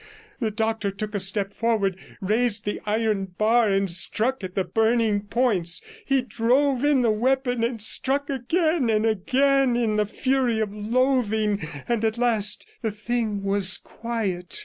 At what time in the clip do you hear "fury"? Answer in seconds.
10.07-10.59